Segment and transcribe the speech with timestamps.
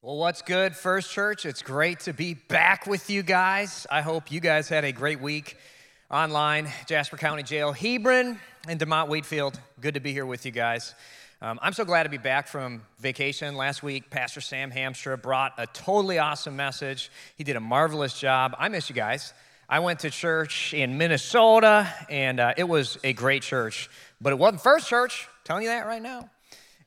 [0.00, 1.44] Well, what's good, First Church?
[1.44, 3.84] It's great to be back with you guys.
[3.90, 5.56] I hope you guys had a great week
[6.08, 6.68] online.
[6.86, 8.38] Jasper County Jail, Hebron,
[8.68, 9.58] and DeMotte Wheatfield.
[9.80, 10.94] Good to be here with you guys.
[11.42, 13.56] Um, I'm so glad to be back from vacation.
[13.56, 17.10] Last week, Pastor Sam Hamstra brought a totally awesome message.
[17.34, 18.54] He did a marvelous job.
[18.56, 19.34] I miss you guys.
[19.68, 23.90] I went to church in Minnesota, and uh, it was a great church.
[24.20, 25.26] But it wasn't First Church.
[25.28, 26.30] I'm telling you that right now.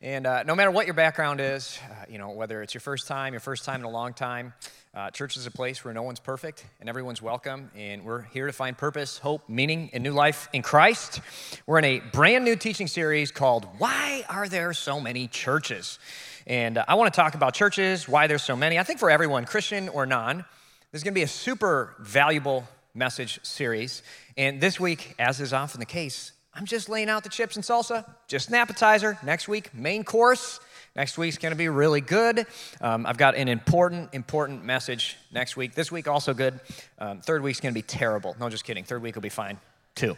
[0.03, 3.07] And uh, no matter what your background is, uh, you know, whether it's your first
[3.07, 4.51] time, your first time in a long time,
[4.95, 7.69] uh, church is a place where no one's perfect and everyone's welcome.
[7.75, 11.21] And we're here to find purpose, hope, meaning, and new life in Christ.
[11.67, 15.99] We're in a brand new teaching series called Why Are There So Many Churches?
[16.47, 18.79] And uh, I want to talk about churches, why there's so many.
[18.79, 20.45] I think for everyone, Christian or non,
[20.91, 24.01] there's going to be a super valuable message series.
[24.35, 27.63] And this week, as is often the case, I'm just laying out the chips and
[27.63, 29.17] salsa, just an appetizer.
[29.23, 30.59] Next week, main course.
[30.95, 32.45] Next week's gonna be really good.
[32.81, 35.73] Um, I've got an important, important message next week.
[35.73, 36.59] This week, also good.
[36.99, 38.35] Um, third week's gonna be terrible.
[38.37, 38.83] No, just kidding.
[38.83, 39.59] Third week will be fine
[39.95, 40.17] too.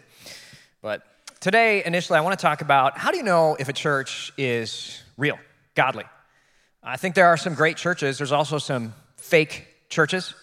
[0.81, 1.03] But
[1.39, 5.37] today, initially, I wanna talk about how do you know if a church is real,
[5.75, 6.05] godly?
[6.81, 8.17] I think there are some great churches.
[8.17, 10.33] There's also some fake churches,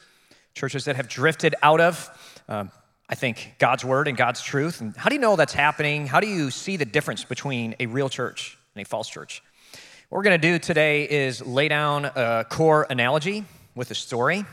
[0.54, 2.08] churches that have drifted out of.
[2.48, 2.70] Um,
[3.10, 4.80] I think, God's word and God's truth.
[4.80, 6.06] And how do you know that's happening?
[6.06, 9.42] How do you see the difference between a real church and a false church?
[10.08, 13.44] What we're going to do today is lay down a core analogy
[13.74, 14.44] with a story.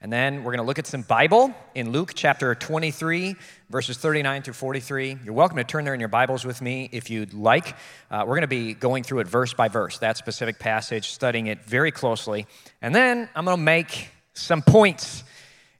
[0.00, 3.36] And then we're going to look at some Bible in Luke chapter 23,
[3.70, 5.18] verses 39 through 43.
[5.24, 7.76] You're welcome to turn there in your Bibles with me if you'd like.
[8.10, 11.46] Uh, we're going to be going through it verse by verse, that specific passage, studying
[11.46, 12.46] it very closely.
[12.80, 15.22] And then I'm going to make some points.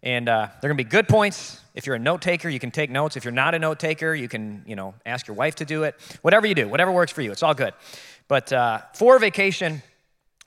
[0.02, 2.70] And uh, they're going to be good points, if you're a note taker, you can
[2.70, 3.16] take notes.
[3.16, 5.84] If you're not a note taker, you can, you know, ask your wife to do
[5.84, 5.94] it.
[6.20, 7.72] Whatever you do, whatever works for you, it's all good.
[8.28, 9.82] But uh, for vacation,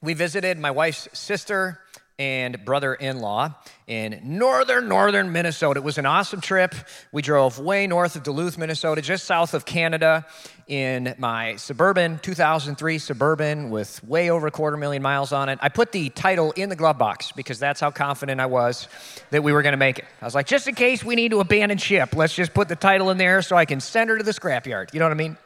[0.01, 1.79] we visited my wife's sister
[2.17, 3.53] and brother in law
[3.87, 5.79] in northern, northern Minnesota.
[5.79, 6.73] It was an awesome trip.
[7.11, 10.25] We drove way north of Duluth, Minnesota, just south of Canada
[10.67, 15.59] in my Suburban, 2003 Suburban with way over a quarter million miles on it.
[15.61, 18.87] I put the title in the glove box because that's how confident I was
[19.29, 20.05] that we were going to make it.
[20.21, 22.75] I was like, just in case we need to abandon ship, let's just put the
[22.75, 24.93] title in there so I can send her to the scrapyard.
[24.93, 25.37] You know what I mean?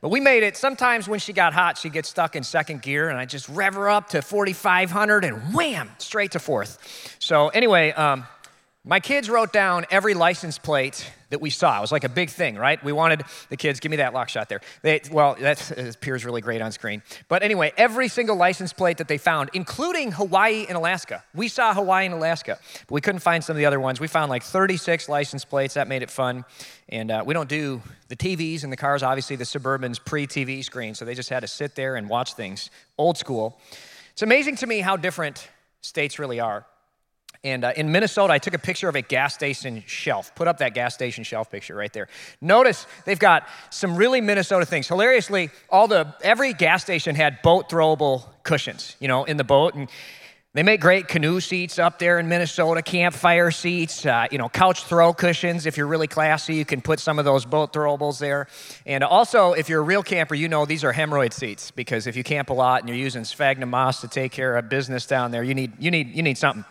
[0.00, 0.56] But we made it.
[0.56, 3.74] Sometimes when she got hot, she'd get stuck in second gear, and I just rev
[3.74, 7.16] her up to 4,500 and wham, straight to fourth.
[7.18, 8.24] So, anyway, um,
[8.88, 11.76] my kids wrote down every license plate that we saw.
[11.76, 12.82] It was like a big thing, right?
[12.82, 14.62] We wanted the kids, give me that lock shot there.
[14.80, 17.02] They, well, that appears really great on screen.
[17.28, 21.22] But anyway, every single license plate that they found, including Hawaii and Alaska.
[21.34, 24.00] We saw Hawaii and Alaska, but we couldn't find some of the other ones.
[24.00, 25.74] We found like 36 license plates.
[25.74, 26.46] That made it fun.
[26.88, 30.64] And uh, we don't do the TVs in the cars, obviously, the Suburban's pre TV
[30.64, 33.60] screen, so they just had to sit there and watch things old school.
[34.12, 35.46] It's amazing to me how different
[35.82, 36.64] states really are.
[37.44, 40.34] And uh, in Minnesota, I took a picture of a gas station shelf.
[40.34, 42.08] Put up that gas station shelf picture right there.
[42.40, 44.88] Notice they've got some really Minnesota things.
[44.88, 49.74] Hilariously, all the every gas station had boat throwable cushions, you know, in the boat,
[49.74, 49.88] and
[50.54, 54.82] they make great canoe seats up there in Minnesota, campfire seats, uh, you know, couch
[54.84, 55.66] throw cushions.
[55.66, 58.48] If you're really classy, you can put some of those boat throwables there.
[58.86, 62.16] And also, if you're a real camper, you know these are hemorrhoid seats because if
[62.16, 65.30] you camp a lot and you're using sphagnum moss to take care of business down
[65.30, 66.64] there, you need you need you need something.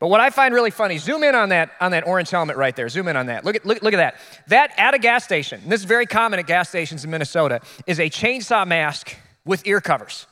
[0.00, 2.74] But what I find really funny, zoom in on that, on that orange helmet right
[2.74, 2.88] there.
[2.88, 3.44] Zoom in on that.
[3.44, 4.16] Look at, look, look at that.
[4.48, 8.00] That at a gas station, this is very common at gas stations in Minnesota, is
[8.00, 10.26] a chainsaw mask with ear covers.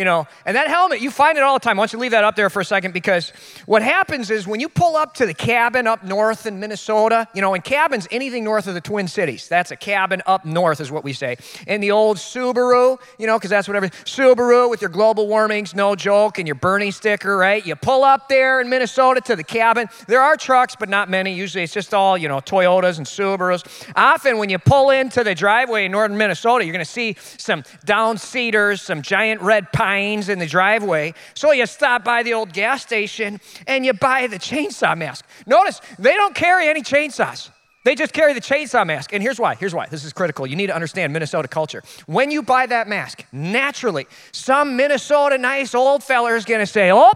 [0.00, 1.78] You know, and that helmet, you find it all the time.
[1.78, 3.34] I want you leave that up there for a second because
[3.66, 7.42] what happens is when you pull up to the cabin up north in Minnesota, you
[7.42, 10.90] know, in cabins, anything north of the Twin Cities, that's a cabin up north, is
[10.90, 11.36] what we say.
[11.66, 15.94] In the old Subaru, you know, because that's whatever, Subaru with your global warmings, no
[15.94, 17.66] joke, and your Bernie sticker, right?
[17.66, 19.86] You pull up there in Minnesota to the cabin.
[20.06, 21.34] There are trucks, but not many.
[21.34, 23.66] Usually it's just all, you know, Toyotas and Subarus.
[23.94, 27.64] Often when you pull into the driveway in northern Minnesota, you're going to see some
[27.84, 31.14] down cedars, some giant red pines in the driveway.
[31.34, 35.26] So you stop by the old gas station and you buy the chainsaw mask.
[35.46, 37.50] Notice they don't carry any chainsaws.
[37.82, 39.14] They just carry the chainsaw mask.
[39.14, 39.54] And here's why.
[39.54, 39.86] Here's why.
[39.86, 40.46] This is critical.
[40.46, 41.82] You need to understand Minnesota culture.
[42.06, 46.90] When you buy that mask, naturally, some Minnesota nice old fella is going to say,
[46.92, 47.12] Oh,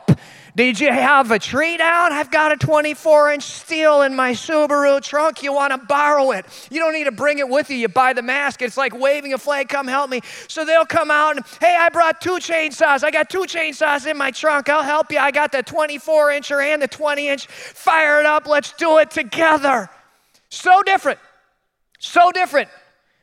[0.56, 2.12] did you have a tree down?
[2.12, 5.42] I've got a 24 inch Stihl in my Subaru trunk.
[5.42, 6.46] You want to borrow it.
[6.70, 7.76] You don't need to bring it with you.
[7.76, 8.62] You buy the mask.
[8.62, 10.20] It's like waving a flag, come help me.
[10.46, 13.02] So they'll come out and, hey, I brought two chainsaws.
[13.02, 14.68] I got two chainsaws in my trunk.
[14.68, 15.18] I'll help you.
[15.18, 17.46] I got the 24 incher and the 20 inch.
[17.48, 18.46] Fire it up.
[18.46, 19.90] Let's do it together.
[20.50, 21.18] So different.
[21.98, 22.68] So different.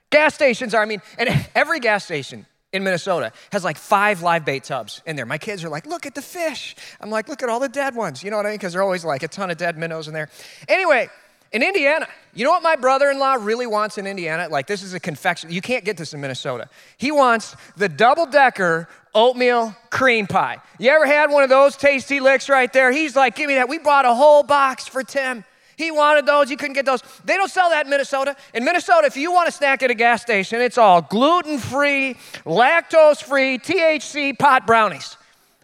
[0.09, 4.45] Gas stations are, I mean, and every gas station in Minnesota has like five live
[4.45, 5.25] bait tubs in there.
[5.25, 6.75] My kids are like, look at the fish.
[7.01, 8.23] I'm like, look at all the dead ones.
[8.23, 8.57] You know what I mean?
[8.57, 10.29] Because they're always like a ton of dead minnows in there.
[10.67, 11.09] Anyway,
[11.51, 14.47] in Indiana, you know what my brother in law really wants in Indiana?
[14.49, 15.51] Like, this is a confection.
[15.51, 16.69] You can't get this in Minnesota.
[16.97, 20.59] He wants the double decker oatmeal cream pie.
[20.79, 22.93] You ever had one of those tasty licks right there?
[22.93, 23.67] He's like, give me that.
[23.67, 25.43] We bought a whole box for Tim.
[25.77, 26.49] He wanted those.
[26.49, 27.01] You couldn't get those.
[27.25, 28.35] They don't sell that in Minnesota.
[28.53, 32.15] In Minnesota, if you want a snack at a gas station, it's all gluten free,
[32.45, 35.17] lactose free, THC pot brownies.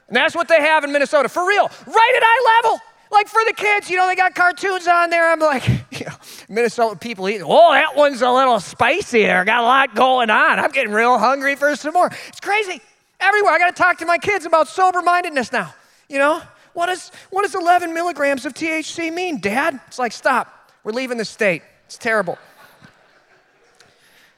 [0.08, 1.30] And that's what they have in Minnesota.
[1.30, 2.80] For real, right at eye level.
[3.12, 5.32] Like for the kids, you know, they got cartoons on there.
[5.32, 6.16] I'm like, you know,
[6.50, 9.46] Minnesota people eat, oh, that one's a little spicy there.
[9.46, 10.60] Got a lot going on.
[10.60, 12.12] I'm getting real hungry for some more.
[12.28, 12.82] It's crazy.
[13.20, 13.54] Everywhere.
[13.54, 15.74] I got to talk to my kids about sober mindedness now,
[16.10, 16.42] you know?
[16.78, 19.80] What, does 11 milligrams of THC mean, Dad?
[19.88, 20.72] It's like, stop.
[20.84, 21.64] We're leaving the state.
[21.88, 22.38] It's terrible.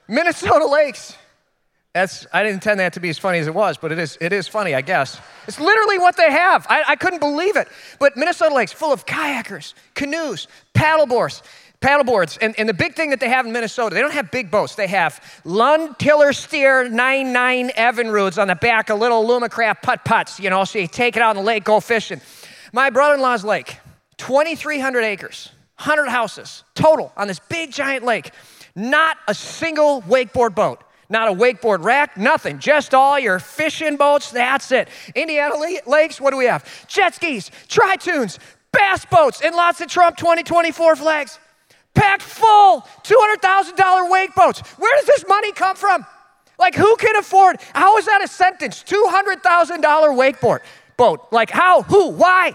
[0.08, 1.18] Minnesota Lakes.
[1.94, 4.18] That's, I didn't intend that to be as funny as it was, but it is,
[4.22, 5.20] it is funny, I guess.
[5.50, 6.66] It's literally what they have.
[6.70, 7.68] I, I couldn't believe it.
[8.00, 11.42] But Minnesota Lakes, full of kayakers, canoes, paddleboards,
[11.82, 12.38] paddleboards.
[12.42, 14.76] And, and the big thing that they have in Minnesota, they don't have big boats.
[14.76, 20.40] They have Lund Tiller Steer 99 Evinrudes on the back of little Alumacraft putt putts,
[20.40, 22.22] you know, so you take it out on the lake, go fishing.
[22.74, 23.78] My brother in law's lake,
[24.18, 28.32] 2,300 acres, 100 houses total on this big giant lake.
[28.76, 30.84] Not a single wakeboard boat.
[31.12, 32.60] Not a wakeboard rack, nothing.
[32.60, 34.90] Just all your fishing boats, that's it.
[35.16, 35.56] Indiana
[35.88, 36.88] lakes, what do we have?
[36.88, 38.38] Jet skis, tri-toons,
[38.72, 41.40] bass boats, and lots of Trump 2024 flags
[41.94, 44.62] packed full, $200,000 wake boats.
[44.78, 46.06] Where does this money come from?
[46.58, 47.58] Like, who can afford?
[47.74, 48.84] How is that a sentence?
[48.84, 50.60] $200,000 wakeboard
[50.98, 51.28] boat.
[51.32, 51.84] Like, how?
[51.84, 52.10] Who?
[52.10, 52.54] Why?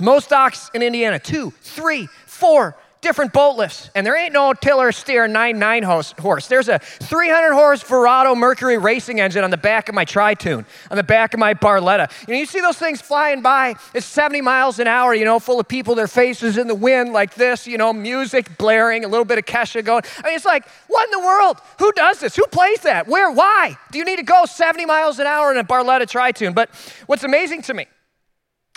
[0.00, 3.90] Most docks in Indiana, two, three, four, different boat lifts.
[3.94, 6.46] And there ain't no tiller steer 99 horse.
[6.46, 10.96] There's a 300 horse Verado Mercury racing engine on the back of my Tri-Toon, on
[10.96, 12.10] the back of my Barletta.
[12.26, 13.74] You know, you see those things flying by.
[13.92, 17.12] It's 70 miles an hour, you know, full of people, their faces in the wind
[17.12, 20.04] like this, you know, music blaring, a little bit of Kesha going.
[20.18, 21.58] I mean, it's like, what in the world?
[21.80, 22.36] Who does this?
[22.36, 23.08] Who plays that?
[23.08, 23.30] Where?
[23.30, 23.76] Why?
[23.90, 26.54] Do you need to go 70 miles an hour in a Barletta Tri-Toon?
[26.54, 26.70] But
[27.06, 27.86] what's amazing to me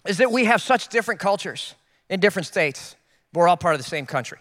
[0.07, 1.75] is that we have such different cultures
[2.09, 2.95] in different states
[3.35, 4.37] but we're all part of the same country.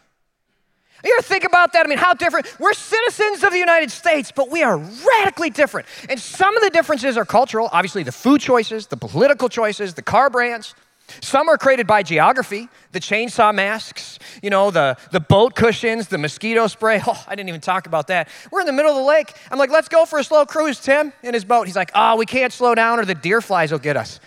[1.03, 1.85] You ever think about that?
[1.85, 2.47] I mean, how different?
[2.61, 5.89] We're citizens of the United States, but we are radically different.
[6.09, 7.69] And some of the differences are cultural.
[7.73, 10.77] Obviously, the food choices, the political choices, the car brands.
[11.21, 16.17] Some are created by geography, the chainsaw masks, you know, the, the boat cushions, the
[16.17, 17.03] mosquito spray.
[17.07, 18.29] Oh, I didn't even talk about that.
[18.53, 19.35] We're in the middle of the lake.
[19.51, 21.67] I'm like, let's go for a slow cruise, Tim, in his boat.
[21.67, 24.21] He's like, oh, we can't slow down or the deer flies will get us.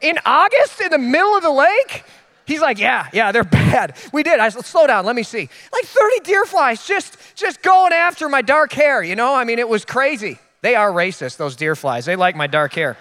[0.00, 2.04] In August, in the middle of the lake?
[2.46, 3.96] He's like, yeah, yeah, they're bad.
[4.12, 4.38] We did.
[4.40, 5.48] I said, slow down, let me see.
[5.72, 9.34] Like 30 deer flies just, just going after my dark hair, you know?
[9.34, 10.38] I mean, it was crazy.
[10.62, 12.04] They are racist, those deer flies.
[12.04, 12.96] They like my dark hair.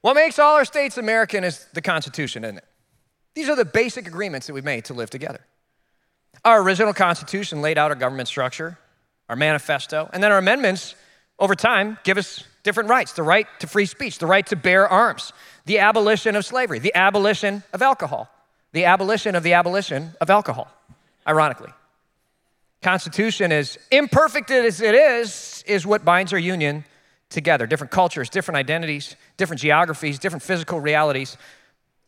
[0.00, 2.64] what makes all our states American is the Constitution, isn't it?
[3.34, 5.40] These are the basic agreements that we made to live together.
[6.44, 8.78] Our original Constitution laid out our government structure,
[9.28, 10.94] our manifesto, and then our amendments
[11.38, 14.88] over time give us different rights the right to free speech, the right to bear
[14.88, 15.32] arms,
[15.70, 18.28] the abolition of slavery, the abolition of alcohol,
[18.72, 20.68] the abolition of the abolition of alcohol,
[21.28, 21.70] ironically.
[22.82, 26.84] Constitution, as imperfect as it is, is what binds our union
[27.28, 27.68] together.
[27.68, 31.36] Different cultures, different identities, different geographies, different physical realities,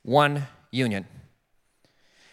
[0.03, 1.07] one union.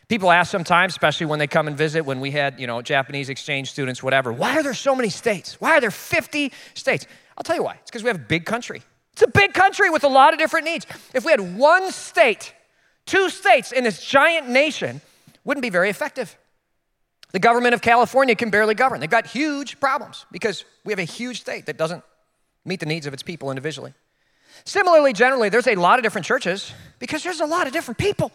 [0.07, 3.29] People ask sometimes, especially when they come and visit, when we had, you know, Japanese
[3.29, 5.61] exchange students, whatever, why are there so many states?
[5.61, 7.05] Why are there 50 states?
[7.37, 7.75] I'll tell you why.
[7.75, 8.81] It's because we have a big country.
[9.19, 10.87] It's a big country with a lot of different needs.
[11.13, 12.53] If we had one state,
[13.05, 15.01] two states in this giant nation,
[15.43, 16.37] wouldn't be very effective.
[17.33, 19.01] The government of California can barely govern.
[19.01, 22.01] They've got huge problems because we have a huge state that doesn't
[22.63, 23.93] meet the needs of its people individually.
[24.63, 28.31] Similarly, generally, there's a lot of different churches because there's a lot of different people.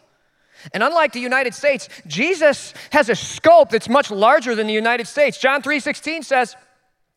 [0.74, 5.06] And unlike the United States, Jesus has a scope that's much larger than the United
[5.06, 5.38] States.
[5.38, 6.54] John 3:16 says,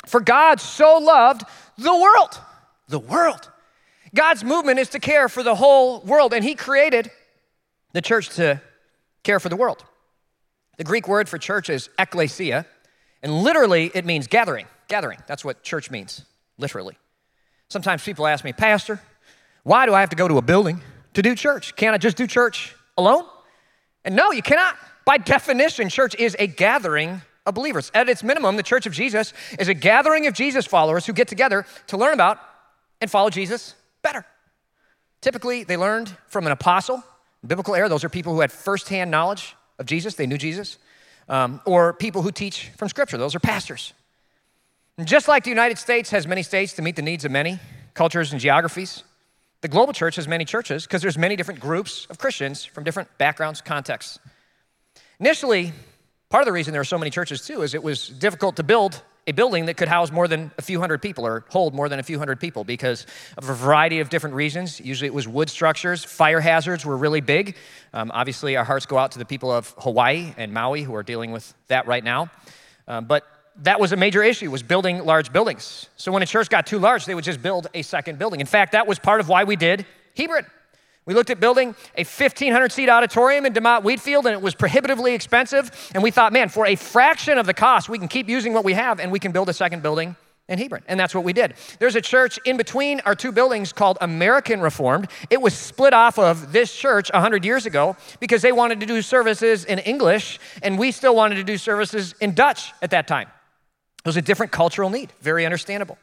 [0.05, 1.43] "For God so loved
[1.77, 2.39] the world,
[2.87, 3.51] the world
[4.17, 7.11] God's movement is to care for the whole world, and He created
[7.93, 8.59] the church to
[9.21, 9.85] care for the world.
[10.77, 12.65] The Greek word for church is ekklesia,
[13.21, 14.65] and literally it means gathering.
[14.87, 15.19] Gathering.
[15.27, 16.25] That's what church means,
[16.57, 16.97] literally.
[17.69, 18.99] Sometimes people ask me, Pastor,
[19.61, 20.81] why do I have to go to a building
[21.13, 21.75] to do church?
[21.75, 23.23] Can't I just do church alone?
[24.03, 24.77] And no, you cannot.
[25.05, 27.91] By definition, church is a gathering of believers.
[27.93, 31.27] At its minimum, the church of Jesus is a gathering of Jesus followers who get
[31.27, 32.39] together to learn about
[32.99, 34.25] and follow Jesus better.
[35.21, 37.03] Typically, they learned from an apostle.
[37.43, 40.77] In biblical era, those are people who had firsthand knowledge of Jesus, they knew Jesus,
[41.29, 43.93] um, or people who teach from Scripture, those are pastors.
[44.97, 47.59] And just like the United States has many states to meet the needs of many
[47.93, 49.03] cultures and geographies,
[49.61, 53.15] the global church has many churches because there's many different groups of Christians from different
[53.17, 54.19] backgrounds, contexts.
[55.19, 55.73] Initially,
[56.29, 58.63] part of the reason there are so many churches too is it was difficult to
[58.63, 61.89] build a building that could house more than a few hundred people or hold more
[61.89, 63.05] than a few hundred people because
[63.37, 64.79] of a variety of different reasons.
[64.79, 66.03] Usually it was wood structures.
[66.03, 67.57] Fire hazards were really big.
[67.93, 71.03] Um, obviously, our hearts go out to the people of Hawaii and Maui who are
[71.03, 72.31] dealing with that right now.
[72.87, 73.25] Um, but
[73.63, 76.77] that was a major issue was building large buildings so when a church got too
[76.77, 79.43] large they would just build a second building in fact that was part of why
[79.45, 79.83] we did
[80.15, 80.45] hebron
[81.07, 85.13] we looked at building a 1,500 seat auditorium in DeMotte Wheatfield, and it was prohibitively
[85.13, 85.89] expensive.
[85.95, 88.65] And we thought, man, for a fraction of the cost, we can keep using what
[88.65, 90.17] we have and we can build a second building
[90.49, 90.83] in Hebron.
[90.85, 91.53] And that's what we did.
[91.79, 95.07] There's a church in between our two buildings called American Reformed.
[95.29, 99.01] It was split off of this church 100 years ago because they wanted to do
[99.01, 103.29] services in English, and we still wanted to do services in Dutch at that time.
[103.99, 105.97] It was a different cultural need, very understandable.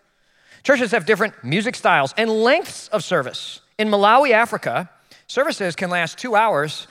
[0.63, 3.61] Churches have different music styles and lengths of service.
[3.79, 4.91] In Malawi, Africa,
[5.27, 6.87] services can last two hours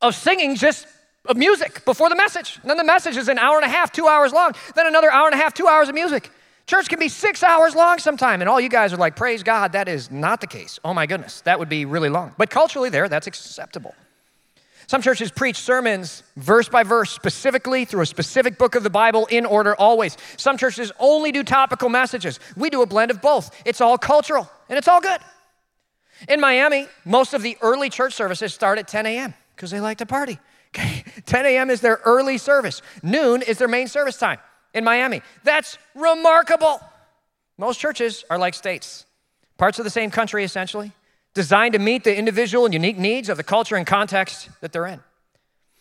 [0.00, 0.86] of singing just
[1.26, 2.58] of music before the message.
[2.62, 4.52] And then the message is an hour and a half, two hours long.
[4.74, 6.30] Then another hour and a half, two hours of music.
[6.66, 8.40] Church can be six hours long sometime.
[8.40, 10.78] And all you guys are like, praise God, that is not the case.
[10.84, 12.34] Oh my goodness, that would be really long.
[12.38, 13.94] But culturally, there, that's acceptable.
[14.86, 19.26] Some churches preach sermons verse by verse, specifically through a specific book of the Bible
[19.26, 20.16] in order always.
[20.36, 22.40] Some churches only do topical messages.
[22.56, 23.56] We do a blend of both.
[23.64, 25.20] It's all cultural and it's all good.
[26.28, 29.34] In Miami, most of the early church services start at 10 a.m.
[29.54, 30.38] because they like to party.
[30.74, 31.04] Okay?
[31.26, 31.68] 10 a.m.
[31.68, 34.38] is their early service, noon is their main service time
[34.72, 35.20] in Miami.
[35.44, 36.80] That's remarkable.
[37.58, 39.04] Most churches are like states,
[39.58, 40.92] parts of the same country essentially,
[41.34, 44.86] designed to meet the individual and unique needs of the culture and context that they're
[44.86, 45.00] in.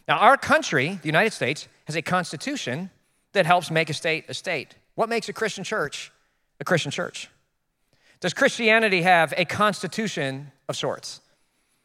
[0.08, 2.90] Now, our country, the United States, has a constitution
[3.32, 4.76] that helps make a state a state.
[4.96, 6.12] What makes a Christian church
[6.60, 7.30] a Christian church?
[8.22, 11.22] Does Christianity have a constitution of sorts?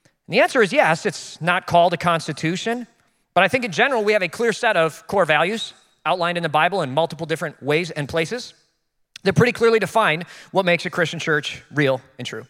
[0.05, 2.87] And the answer is yes, it's not called a constitution,
[3.33, 5.73] but I think in general we have a clear set of core values
[6.05, 8.53] outlined in the Bible in multiple different ways and places
[9.23, 12.47] that pretty clearly define what makes a Christian church real and true.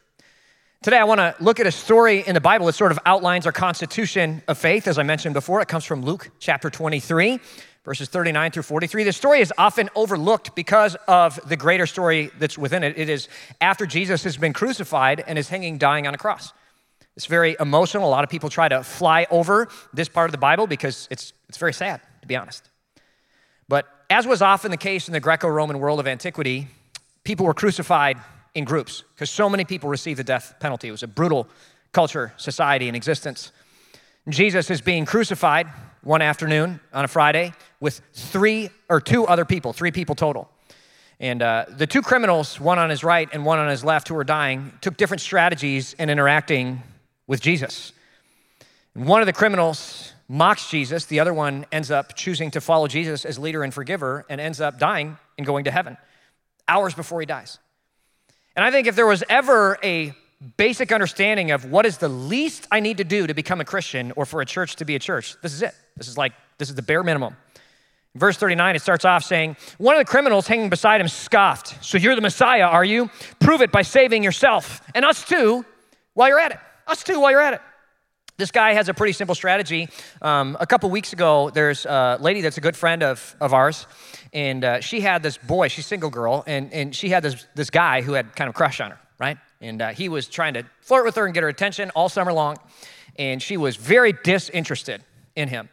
[0.82, 3.46] Today, I want to look at a story in the Bible that sort of outlines
[3.46, 4.88] our constitution of faith.
[4.88, 7.40] As I mentioned before, it comes from Luke chapter 23
[7.86, 9.04] verses 39 through 43.
[9.04, 12.98] The story is often overlooked because of the greater story that's within it.
[12.98, 13.28] It is
[13.60, 16.52] after Jesus has been crucified and is hanging, dying on a cross.
[17.16, 18.08] It's very emotional.
[18.08, 21.32] A lot of people try to fly over this part of the Bible because it's,
[21.48, 22.68] it's very sad, to be honest.
[23.68, 26.66] But as was often the case in the Greco Roman world of antiquity,
[27.22, 28.18] people were crucified
[28.56, 30.88] in groups because so many people received the death penalty.
[30.88, 31.46] It was a brutal
[31.92, 33.52] culture, society, and existence.
[34.28, 35.68] Jesus is being crucified
[36.02, 40.50] one afternoon on a Friday with three or two other people, three people total.
[41.20, 44.14] And uh, the two criminals, one on his right and one on his left, who
[44.14, 46.82] were dying, took different strategies in interacting
[47.26, 47.92] with Jesus.
[48.94, 52.88] And one of the criminals mocks Jesus, the other one ends up choosing to follow
[52.88, 55.96] Jesus as leader and forgiver and ends up dying and going to heaven
[56.68, 57.58] hours before he dies.
[58.56, 60.14] And I think if there was ever a
[60.56, 64.12] basic understanding of what is the least I need to do to become a Christian
[64.16, 65.74] or for a church to be a church, this is it.
[65.96, 67.36] This is like, this is the bare minimum.
[68.14, 71.82] verse 39, it starts off saying, One of the criminals hanging beside him scoffed.
[71.84, 73.10] So you're the Messiah, are you?
[73.40, 74.82] Prove it by saving yourself.
[74.94, 75.64] And us too,
[76.14, 76.58] while you're at it.
[76.86, 77.60] Us too, while you're at it.
[78.38, 79.88] This guy has a pretty simple strategy.
[80.20, 83.86] Um, a couple weeks ago, there's a lady that's a good friend of, of ours,
[84.34, 87.70] and uh, she had this boy, she's single girl, and, and she had this, this
[87.70, 89.38] guy who had kind of crush on her, right?
[89.60, 92.32] And uh, he was trying to flirt with her and get her attention all summer
[92.32, 92.58] long,
[93.18, 95.02] and she was very disinterested
[95.34, 95.68] in him.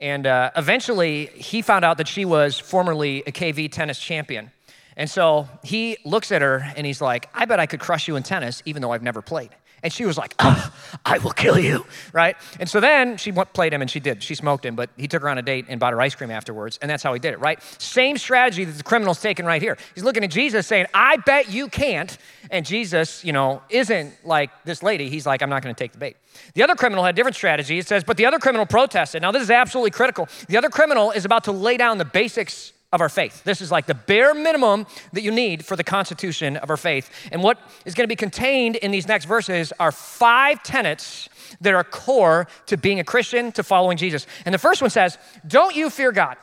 [0.00, 4.52] And uh, eventually, he found out that she was formerly a KV tennis champion.
[4.96, 8.16] And so he looks at her and he's like, I bet I could crush you
[8.16, 9.50] in tennis, even though I've never played.
[9.82, 10.72] And she was like, oh,
[11.04, 12.36] I will kill you, right?
[12.58, 14.22] And so then she played him and she did.
[14.22, 16.30] She smoked him, but he took her on a date and bought her ice cream
[16.30, 16.78] afterwards.
[16.82, 17.62] And that's how he did it, right?
[17.80, 19.76] Same strategy that the criminal's taking right here.
[19.94, 22.16] He's looking at Jesus saying, I bet you can't.
[22.50, 25.08] And Jesus, you know, isn't like this lady.
[25.08, 26.16] He's like, I'm not going to take the bait.
[26.54, 27.78] The other criminal had a different strategy.
[27.78, 29.22] It says, but the other criminal protested.
[29.22, 30.28] Now, this is absolutely critical.
[30.48, 33.44] The other criminal is about to lay down the basics of our faith.
[33.44, 37.10] This is like the bare minimum that you need for the constitution of our faith.
[37.30, 41.28] And what is going to be contained in these next verses are five tenets
[41.60, 44.26] that are core to being a Christian, to following Jesus.
[44.44, 46.36] And the first one says, Don't you fear God?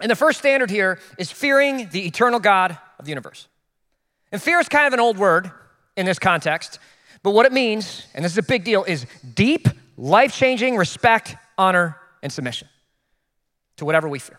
[0.00, 3.48] And the first standard here is fearing the eternal God of the universe.
[4.30, 5.50] And fear is kind of an old word
[5.96, 6.78] in this context,
[7.22, 9.68] but what it means, and this is a big deal, is deep,
[9.98, 12.68] life changing respect, honor, and submission
[13.76, 14.38] to whatever we fear.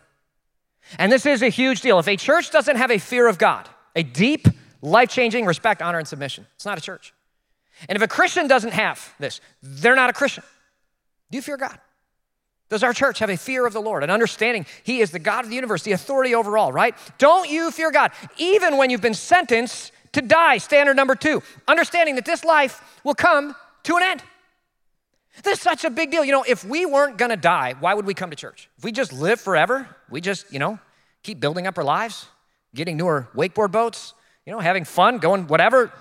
[0.97, 1.99] And this is a huge deal.
[1.99, 4.47] If a church doesn't have a fear of God, a deep,
[4.81, 7.13] life changing respect, honor, and submission, it's not a church.
[7.89, 10.43] And if a Christian doesn't have this, they're not a Christian.
[11.31, 11.77] Do you fear God?
[12.69, 15.43] Does our church have a fear of the Lord, an understanding He is the God
[15.43, 16.95] of the universe, the authority over all, right?
[17.17, 20.57] Don't you fear God, even when you've been sentenced to die?
[20.57, 24.23] Standard number two, understanding that this life will come to an end.
[25.43, 26.23] This is such a big deal.
[26.23, 28.69] You know, if we weren't gonna die, why would we come to church?
[28.77, 30.77] If we just live forever, we just, you know,
[31.23, 32.27] keep building up our lives,
[32.75, 34.13] getting newer wakeboard boats,
[34.45, 35.91] you know, having fun, going whatever.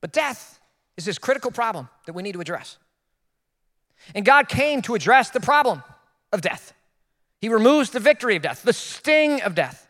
[0.00, 0.58] But death
[0.96, 2.78] is this critical problem that we need to address.
[4.14, 5.82] And God came to address the problem
[6.32, 6.72] of death.
[7.38, 9.86] He removes the victory of death, the sting of death.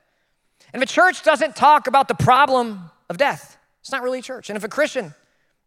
[0.73, 4.23] And if a church doesn't talk about the problem of death, it's not really a
[4.23, 4.50] church.
[4.50, 5.14] And if a Christian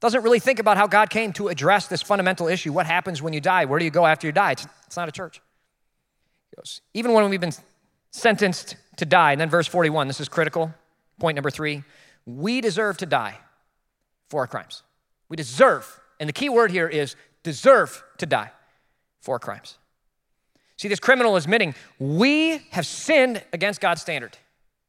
[0.02, 3.32] doesn't really think about how God came to address this fundamental issue what happens when
[3.32, 3.64] you die?
[3.64, 4.52] Where do you go after you die?
[4.52, 5.42] It's, it's not a church.
[6.56, 7.54] Goes, Even when we've been
[8.12, 10.74] sentenced to die, and then verse 41, this is critical.
[11.20, 11.84] Point number three
[12.26, 13.38] we deserve to die
[14.30, 14.84] for our crimes.
[15.28, 18.52] We deserve, and the key word here is deserve to die
[19.22, 19.78] for our crimes.
[20.78, 24.38] See, this criminal is admitting we have sinned against God's standard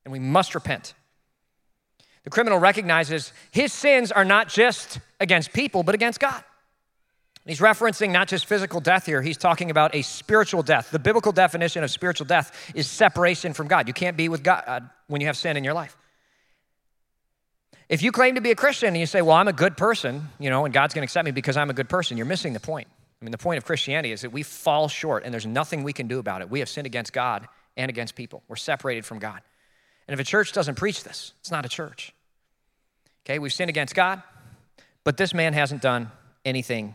[0.04, 0.94] and we must repent.
[2.24, 6.42] The criminal recognizes his sins are not just against people, but against God.
[7.44, 10.90] He's referencing not just physical death here, he's talking about a spiritual death.
[10.90, 13.88] The biblical definition of spiritual death is separation from God.
[13.88, 15.96] You can't be with God uh, when you have sin in your life.
[17.88, 20.28] If you claim to be a Christian and you say, Well, I'm a good person,
[20.38, 22.60] you know, and God's gonna accept me because I'm a good person, you're missing the
[22.60, 22.86] point.
[23.20, 25.92] I mean, the point of Christianity is that we fall short and there's nothing we
[25.92, 26.50] can do about it.
[26.50, 28.42] We have sinned against God and against people.
[28.48, 29.40] We're separated from God.
[30.06, 32.12] And if a church doesn't preach this, it's not a church.
[33.24, 34.22] Okay, we've sinned against God,
[35.04, 36.10] but this man hasn't done
[36.44, 36.94] anything.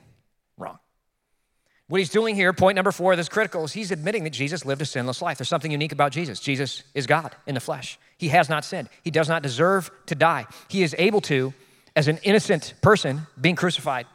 [1.89, 4.82] What he's doing here, point number four that's critical, is he's admitting that Jesus lived
[4.82, 5.38] a sinless life.
[5.38, 6.39] There's something unique about Jesus.
[6.39, 7.98] Jesus is God in the flesh.
[8.17, 8.89] He has not sinned.
[9.03, 10.48] He does not deserve to die.
[10.67, 11.53] He is able to,
[11.96, 14.06] as an innocent person being crucified,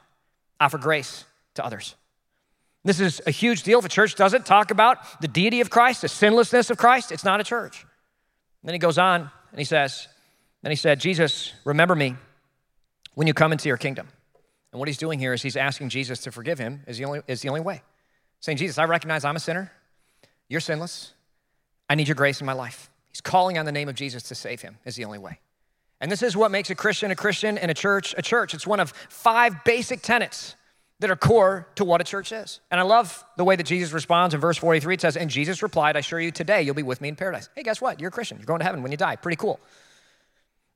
[0.61, 1.25] offer grace
[1.55, 1.95] to others.
[2.85, 3.79] This is a huge deal.
[3.79, 7.25] If a church doesn't talk about the deity of Christ, the sinlessness of Christ, it's
[7.25, 7.83] not a church.
[7.83, 10.09] And then he goes on and he says,
[10.63, 12.17] then he said, Jesus, remember me
[13.15, 14.09] when you come into your kingdom.
[14.73, 17.21] And what he's doing here is he's asking Jesus to forgive him is the only,
[17.29, 17.83] is the only way.
[18.41, 19.71] Saying, Jesus, I recognize I'm a sinner.
[20.49, 21.13] You're sinless.
[21.89, 22.91] I need your grace in my life.
[23.11, 25.39] He's calling on the name of Jesus to save him is the only way.
[26.01, 28.55] And this is what makes a Christian a Christian and a church a church.
[28.55, 30.57] It's one of five basic tenets
[30.99, 32.61] that are core to what a church is.
[32.71, 34.95] And I love the way that Jesus responds in verse 43.
[34.95, 37.49] It says, And Jesus replied, I assure you today you'll be with me in paradise.
[37.55, 38.01] Hey, guess what?
[38.01, 38.39] You're a Christian.
[38.39, 39.17] You're going to heaven when you die.
[39.17, 39.61] Pretty cool.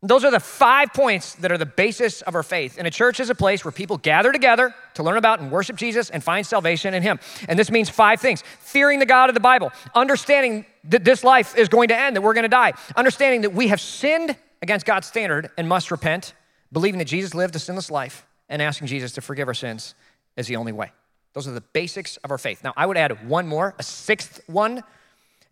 [0.02, 2.76] Those are the five points that are the basis of our faith.
[2.78, 5.76] And a church is a place where people gather together to learn about and worship
[5.76, 7.18] Jesus and find salvation in Him.
[7.48, 11.56] And this means five things fearing the God of the Bible, understanding that this life
[11.56, 14.85] is going to end, that we're going to die, understanding that we have sinned against
[14.85, 16.35] God's standard and must repent,
[16.72, 19.94] believing that Jesus lived a sinless life, and asking Jesus to forgive our sins
[20.37, 20.92] is the only way.
[21.32, 22.62] Those are the basics of our faith.
[22.62, 24.85] Now, I would add one more, a sixth one,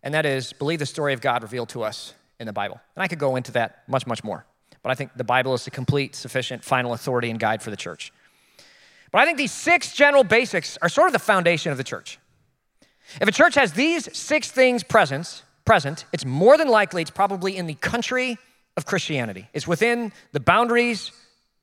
[0.01, 2.79] and that is believe the story of God revealed to us in the Bible.
[2.95, 4.45] And I could go into that much, much more.
[4.83, 7.77] But I think the Bible is the complete, sufficient, final authority and guide for the
[7.77, 8.11] church.
[9.11, 12.19] But I think these six general basics are sort of the foundation of the church.
[13.21, 17.55] If a church has these six things present, present, it's more than likely it's probably
[17.55, 18.37] in the country
[18.77, 19.47] of Christianity.
[19.53, 21.11] It's within the boundaries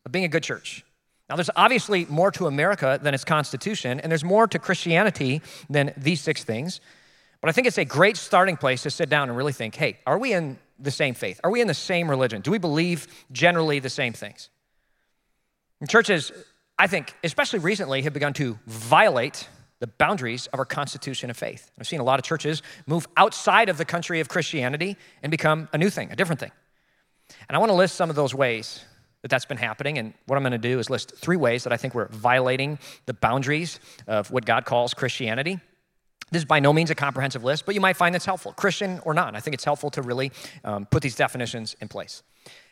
[0.06, 0.84] of being a good church.
[1.28, 5.92] Now, there's obviously more to America than its Constitution, and there's more to Christianity than
[5.96, 6.80] these six things.
[7.42, 9.98] But I think it's a great starting place to sit down and really think hey,
[10.06, 11.40] are we in the same faith?
[11.44, 12.40] Are we in the same religion?
[12.40, 14.48] Do we believe generally the same things?
[15.80, 16.32] And churches,
[16.78, 19.48] I think, especially recently, have begun to violate
[19.80, 21.70] the boundaries of our constitution of faith.
[21.78, 25.68] I've seen a lot of churches move outside of the country of Christianity and become
[25.72, 26.52] a new thing, a different thing.
[27.48, 28.84] And I want to list some of those ways
[29.22, 29.98] that that's been happening.
[29.98, 32.78] And what I'm going to do is list three ways that I think we're violating
[33.06, 35.58] the boundaries of what God calls Christianity.
[36.32, 39.00] This is by no means a comprehensive list, but you might find this helpful, Christian
[39.04, 39.36] or not.
[39.36, 40.32] I think it's helpful to really
[40.64, 42.22] um, put these definitions in place.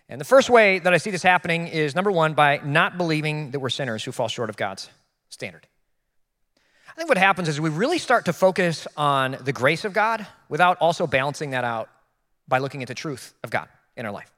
[0.09, 3.51] And the first way that I see this happening is number one, by not believing
[3.51, 4.88] that we're sinners who fall short of God's
[5.29, 5.66] standard.
[6.88, 10.27] I think what happens is we really start to focus on the grace of God
[10.49, 11.90] without also balancing that out
[12.49, 14.33] by looking at the truth of God in our life.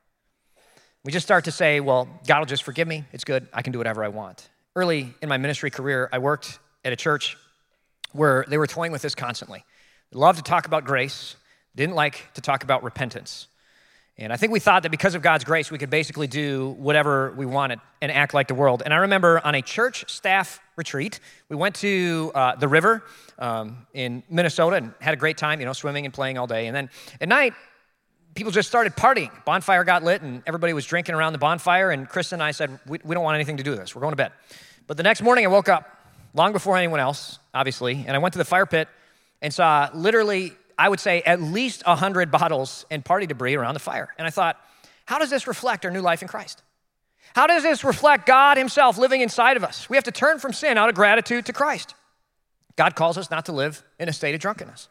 [1.05, 3.05] We just start to say, well, God will just forgive me.
[3.13, 3.47] It's good.
[3.53, 4.49] I can do whatever I want.
[4.75, 7.37] Early in my ministry career, I worked at a church
[8.13, 9.65] where they were toying with this constantly.
[10.11, 11.37] They loved to talk about grace,
[11.75, 13.47] didn't like to talk about repentance.
[14.19, 17.33] And I think we thought that because of God's grace, we could basically do whatever
[17.33, 18.83] we wanted and act like the world.
[18.85, 23.03] And I remember on a church staff retreat, we went to uh, the river
[23.39, 26.67] um, in Minnesota and had a great time, you know, swimming and playing all day.
[26.67, 26.91] And then
[27.23, 27.55] at night,
[28.35, 29.31] people just started partying.
[29.47, 31.91] Bonfire got lit and everybody was drinking around the bonfire.
[31.91, 33.95] And Chris and I said, we, we don't want anything to do with this.
[33.95, 34.33] We're going to bed.
[34.87, 36.02] But the next morning, I woke up
[36.35, 38.89] long before anyone else, obviously, and I went to the fire pit
[39.41, 43.81] and saw literally I would say, at least 100 bottles and party debris around the
[43.81, 44.13] fire.
[44.19, 44.59] And I thought,
[45.07, 46.63] how does this reflect our new life in Christ?
[47.35, 49.89] How does this reflect God Himself living inside of us?
[49.89, 51.95] We have to turn from sin out of gratitude to Christ.
[52.77, 54.89] God calls us not to live in a state of drunkenness.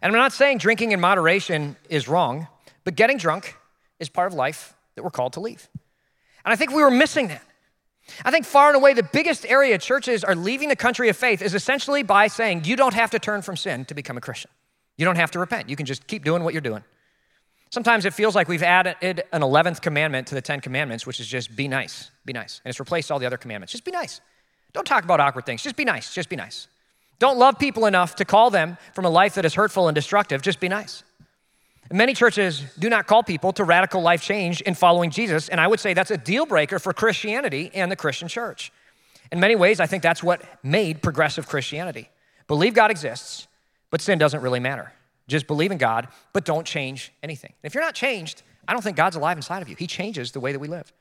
[0.00, 2.48] And I'm not saying drinking in moderation is wrong,
[2.84, 3.56] but getting drunk
[3.98, 5.68] is part of life that we're called to leave.
[6.44, 7.42] And I think we were missing that.
[8.24, 11.42] I think far and away the biggest area churches are leaving the country of faith
[11.42, 14.50] is essentially by saying you don't have to turn from sin to become a Christian.
[14.96, 15.68] You don't have to repent.
[15.68, 16.84] You can just keep doing what you're doing.
[17.70, 21.26] Sometimes it feels like we've added an 11th commandment to the 10 commandments, which is
[21.26, 22.60] just be nice, be nice.
[22.64, 23.72] And it's replaced all the other commandments.
[23.72, 24.20] Just be nice.
[24.72, 25.62] Don't talk about awkward things.
[25.62, 26.14] Just be nice.
[26.14, 26.68] Just be nice.
[27.18, 30.42] Don't love people enough to call them from a life that is hurtful and destructive.
[30.42, 31.02] Just be nice.
[31.92, 35.66] Many churches do not call people to radical life change in following Jesus, and I
[35.66, 38.72] would say that's a deal breaker for Christianity and the Christian church.
[39.30, 42.08] In many ways, I think that's what made progressive Christianity.
[42.48, 43.46] Believe God exists,
[43.90, 44.92] but sin doesn't really matter.
[45.28, 47.52] Just believe in God, but don't change anything.
[47.62, 49.76] If you're not changed, I don't think God's alive inside of you.
[49.76, 50.92] He changes the way that we live.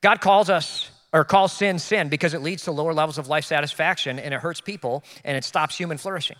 [0.00, 3.44] God calls us or calls sin sin because it leads to lower levels of life
[3.44, 6.36] satisfaction and it hurts people and it stops human flourishing.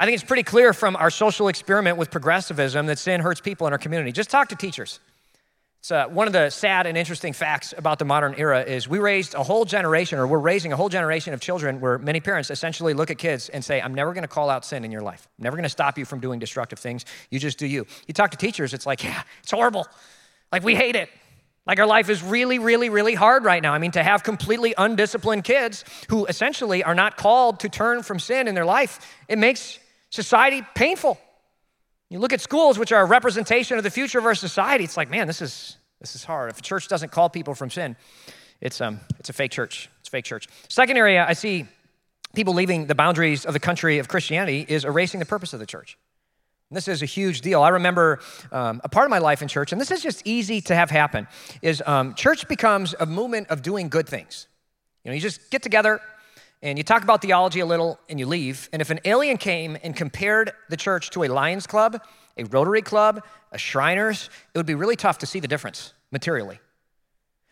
[0.00, 3.66] I think it's pretty clear from our social experiment with progressivism that sin hurts people
[3.66, 4.12] in our community.
[4.12, 4.98] Just talk to teachers.
[5.82, 8.98] So, uh, one of the sad and interesting facts about the modern era is we
[8.98, 12.50] raised a whole generation, or we're raising a whole generation of children where many parents
[12.50, 15.28] essentially look at kids and say, I'm never gonna call out sin in your life.
[15.38, 17.04] I'm never gonna stop you from doing destructive things.
[17.28, 17.86] You just do you.
[18.06, 19.86] You talk to teachers, it's like, yeah, it's horrible.
[20.50, 21.10] Like, we hate it.
[21.66, 23.74] Like, our life is really, really, really hard right now.
[23.74, 28.18] I mean, to have completely undisciplined kids who essentially are not called to turn from
[28.18, 29.78] sin in their life, it makes
[30.10, 31.18] society painful.
[32.10, 34.96] You look at schools, which are a representation of the future of our society, it's
[34.96, 36.50] like, man, this is, this is hard.
[36.50, 37.96] If a church doesn't call people from sin,
[38.60, 39.88] it's, um, it's a fake church.
[40.00, 40.48] It's a fake church.
[40.68, 41.66] Second area I see
[42.34, 45.66] people leaving the boundaries of the country of Christianity is erasing the purpose of the
[45.66, 45.96] church.
[46.68, 47.62] And this is a huge deal.
[47.62, 48.20] I remember
[48.52, 50.90] um, a part of my life in church, and this is just easy to have
[50.90, 51.26] happen,
[51.62, 54.46] is um, church becomes a movement of doing good things.
[55.04, 56.00] You know, you just get together,
[56.62, 58.68] and you talk about theology a little and you leave.
[58.72, 62.02] And if an alien came and compared the church to a Lions Club,
[62.36, 66.60] a Rotary Club, a Shriners, it would be really tough to see the difference materially.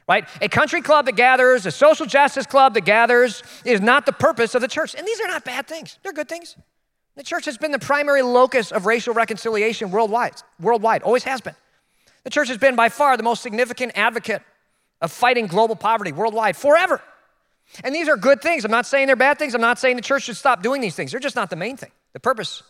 [0.06, 0.26] Right?
[0.40, 4.54] A country club that gathers, a social justice club that gathers is not the purpose
[4.54, 4.94] of the church.
[4.94, 6.56] And these are not bad things, they're good things.
[7.16, 11.56] The church has been the primary locus of racial reconciliation worldwide, worldwide, always has been.
[12.22, 14.42] The church has been by far the most significant advocate
[15.00, 17.02] of fighting global poverty worldwide forever.
[17.84, 18.64] And these are good things.
[18.64, 19.54] I'm not saying they're bad things.
[19.54, 21.10] I'm not saying the church should stop doing these things.
[21.10, 21.90] They're just not the main thing.
[22.12, 22.62] The purpose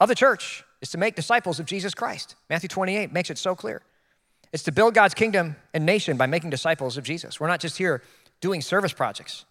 [0.00, 2.34] of the church is to make disciples of Jesus Christ.
[2.50, 3.82] Matthew 28 makes it so clear.
[4.52, 7.40] It's to build God's kingdom and nation by making disciples of Jesus.
[7.40, 8.02] We're not just here
[8.40, 9.46] doing service projects.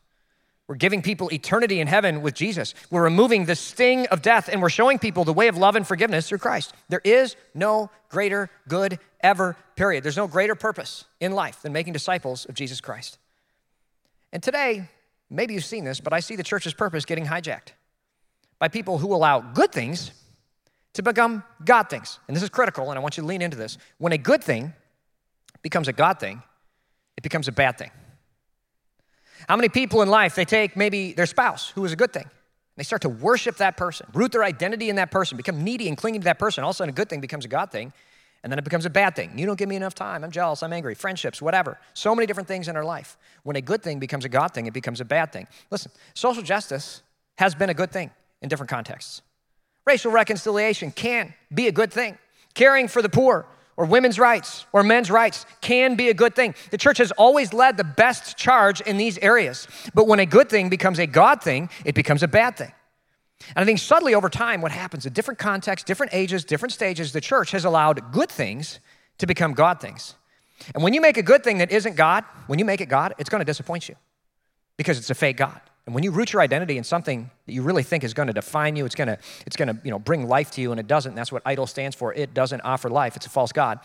[0.67, 2.73] We're giving people eternity in heaven with Jesus.
[2.91, 5.85] We're removing the sting of death and we're showing people the way of love and
[5.85, 6.73] forgiveness through Christ.
[6.87, 10.03] There is no greater good ever, period.
[10.03, 13.17] There's no greater purpose in life than making disciples of Jesus Christ.
[14.33, 14.89] And today,
[15.29, 17.73] maybe you've seen this, but I see the church's purpose getting hijacked
[18.59, 20.11] by people who allow good things
[20.93, 22.19] to become God things.
[22.27, 23.77] And this is critical, and I want you to lean into this.
[23.97, 24.73] When a good thing
[25.61, 26.41] becomes a God thing,
[27.17, 27.91] it becomes a bad thing.
[29.47, 32.29] How many people in life, they take maybe their spouse, who is a good thing,
[32.77, 35.97] they start to worship that person, root their identity in that person, become needy and
[35.97, 36.63] clinging to that person.
[36.63, 37.91] All of a sudden, a good thing becomes a God thing,
[38.43, 39.37] and then it becomes a bad thing.
[39.37, 40.23] You don't give me enough time.
[40.23, 40.63] I'm jealous.
[40.63, 40.95] I'm angry.
[40.95, 41.77] Friendships, whatever.
[41.93, 43.17] So many different things in our life.
[43.43, 45.47] When a good thing becomes a God thing, it becomes a bad thing.
[45.69, 47.03] Listen, social justice
[47.37, 48.09] has been a good thing
[48.41, 49.21] in different contexts.
[49.85, 52.17] Racial reconciliation can be a good thing.
[52.53, 53.45] Caring for the poor
[53.77, 56.55] or women's rights or men's rights can be a good thing.
[56.71, 59.67] The church has always led the best charge in these areas.
[59.93, 62.71] But when a good thing becomes a God thing, it becomes a bad thing.
[63.55, 67.11] And I think subtly over time, what happens in different contexts, different ages, different stages,
[67.11, 68.79] the church has allowed good things
[69.17, 70.15] to become God things.
[70.73, 73.13] And when you make a good thing that isn't God, when you make it God,
[73.17, 73.95] it's going to disappoint you
[74.77, 75.59] because it's a fake God.
[75.85, 78.33] And when you root your identity in something that you really think is going to
[78.33, 80.79] define you, it's going to, it's going to you know, bring life to you, and
[80.79, 82.13] it doesn't, and that's what idol stands for.
[82.13, 83.79] It doesn't offer life, it's a false God.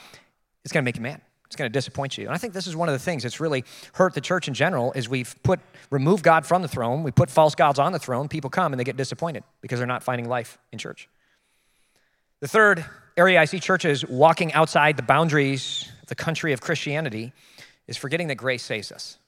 [0.65, 1.21] It's going to make you mad.
[1.47, 2.27] It's going to disappoint you.
[2.27, 4.55] And I think this is one of the things that's really hurt the church in
[4.55, 7.99] general is we've put removed God from the throne, we put false gods on the
[7.99, 11.09] throne, people come and they get disappointed because they're not finding life in church.
[12.41, 12.85] The third
[13.17, 17.33] area I see churches walking outside the boundaries of the country of Christianity
[17.87, 19.19] is forgetting that grace saves us.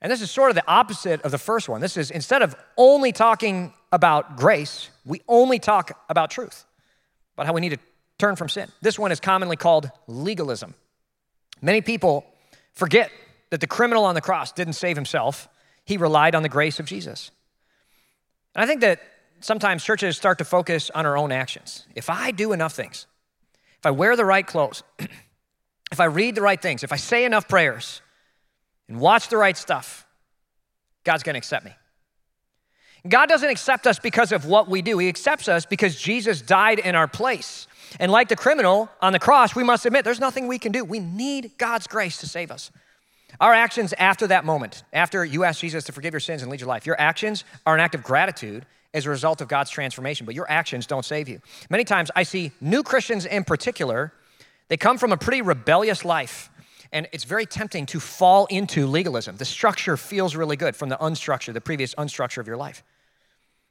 [0.00, 1.80] And this is sort of the opposite of the first one.
[1.80, 6.64] This is instead of only talking about grace, we only talk about truth,
[7.34, 7.78] about how we need to
[8.18, 8.68] turn from sin.
[8.80, 10.74] This one is commonly called legalism.
[11.60, 12.24] Many people
[12.72, 13.10] forget
[13.50, 15.48] that the criminal on the cross didn't save himself,
[15.84, 17.30] he relied on the grace of Jesus.
[18.54, 19.00] And I think that
[19.40, 21.86] sometimes churches start to focus on our own actions.
[21.94, 23.06] If I do enough things,
[23.78, 24.82] if I wear the right clothes,
[25.92, 28.02] if I read the right things, if I say enough prayers
[28.88, 30.06] and watch the right stuff,
[31.04, 31.72] God's gonna accept me.
[33.06, 36.78] God doesn't accept us because of what we do, He accepts us because Jesus died
[36.78, 37.66] in our place.
[38.00, 40.84] And like the criminal on the cross, we must admit there's nothing we can do.
[40.84, 42.70] We need God's grace to save us.
[43.40, 46.60] Our actions after that moment, after you ask Jesus to forgive your sins and lead
[46.60, 50.26] your life, your actions are an act of gratitude as a result of God's transformation,
[50.26, 51.40] but your actions don't save you.
[51.70, 54.12] Many times I see new Christians in particular,
[54.68, 56.50] they come from a pretty rebellious life.
[56.92, 59.36] And it's very tempting to fall into legalism.
[59.36, 62.82] The structure feels really good from the unstructure, the previous unstructure of your life.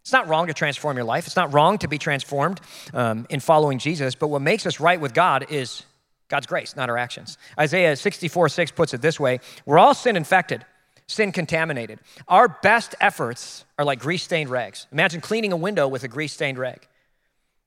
[0.02, 1.28] It's not wrong to transform your life.
[1.28, 2.62] It's not wrong to be transformed
[2.94, 4.16] um, in following Jesus.
[4.16, 5.84] But what makes us right with God is
[6.30, 7.38] God's grace, not our actions.
[7.60, 10.66] Isaiah 64 6 puts it this way We're all sin infected
[11.08, 12.00] sin contaminated.
[12.28, 14.88] Our best efforts are like grease stained rags.
[14.92, 16.88] Imagine cleaning a window with a grease stained rag.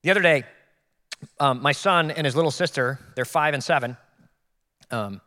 [0.02, 0.44] The other day,
[1.38, 3.96] um, my son and his little sister, they're five and seven,
[4.90, 5.20] um,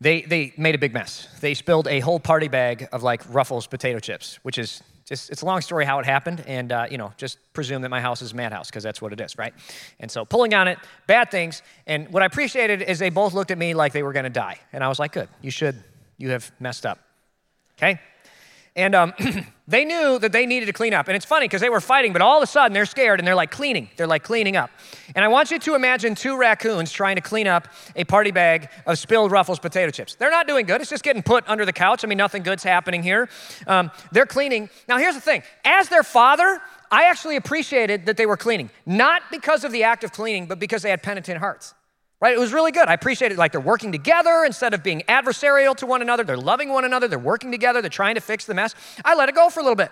[0.00, 1.28] they, they made a big mess.
[1.40, 5.42] They spilled a whole party bag of like Ruffles potato chips, which is just, it's
[5.42, 6.42] a long story how it happened.
[6.46, 9.12] And, uh, you know, just presume that my house is a madhouse because that's what
[9.12, 9.52] it is, right?
[9.98, 11.62] And so pulling on it, bad things.
[11.86, 14.30] And what I appreciated is they both looked at me like they were going to
[14.30, 14.58] die.
[14.72, 15.82] And I was like, good, you should,
[16.16, 17.00] you have messed up
[17.80, 18.00] okay?
[18.76, 19.14] And um,
[19.68, 21.08] they knew that they needed to clean up.
[21.08, 23.26] And it's funny because they were fighting, but all of a sudden they're scared and
[23.26, 23.88] they're like cleaning.
[23.96, 24.70] They're like cleaning up.
[25.14, 28.68] And I want you to imagine two raccoons trying to clean up a party bag
[28.86, 30.14] of spilled Ruffles potato chips.
[30.14, 30.80] They're not doing good.
[30.80, 32.04] It's just getting put under the couch.
[32.04, 33.28] I mean, nothing good's happening here.
[33.66, 34.70] Um, they're cleaning.
[34.88, 39.22] Now, here's the thing as their father, I actually appreciated that they were cleaning, not
[39.30, 41.74] because of the act of cleaning, but because they had penitent hearts
[42.20, 42.34] right?
[42.34, 42.88] It was really good.
[42.88, 43.38] I appreciated it.
[43.38, 46.24] Like they're working together instead of being adversarial to one another.
[46.24, 47.08] They're loving one another.
[47.08, 47.80] They're working together.
[47.80, 48.74] They're trying to fix the mess.
[49.04, 49.90] I let it go for a little bit,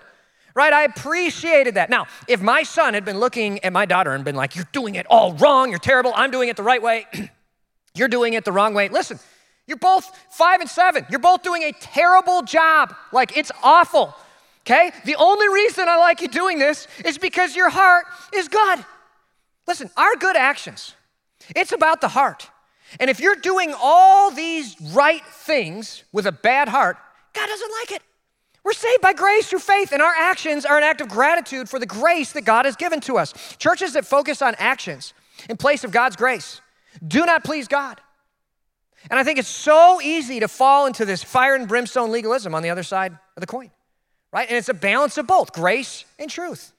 [0.55, 0.73] right?
[0.73, 1.91] I appreciated that.
[1.91, 4.95] Now, if my son had been looking at my daughter and been like, You're doing
[4.95, 5.71] it all wrong.
[5.71, 6.13] You're terrible.
[6.15, 7.07] I'm doing it the right way.
[7.95, 8.89] You're doing it the wrong way.
[8.89, 9.19] Listen,
[9.69, 11.05] you're both five and seven.
[11.11, 12.95] You're both doing a terrible job.
[13.13, 14.15] Like it's awful.
[14.63, 14.91] Okay?
[15.05, 18.85] The only reason I like you doing this is because your heart is good.
[19.67, 20.95] Listen, our good actions,
[21.55, 22.51] it's about the heart.
[22.99, 26.97] And if you're doing all these right things with a bad heart,
[27.35, 28.03] God doesn't like it.
[28.65, 31.79] We're saved by grace through faith, and our actions are an act of gratitude for
[31.79, 33.33] the grace that God has given to us.
[33.59, 35.15] Churches that focus on actions
[35.49, 36.61] in place of God's grace
[37.07, 38.01] do not please God.
[39.11, 42.63] And I think it's so easy to fall into this fire and brimstone legalism on
[42.63, 43.71] the other side of the coin,
[44.33, 44.49] right?
[44.49, 46.73] And it's a balance of both grace and truth.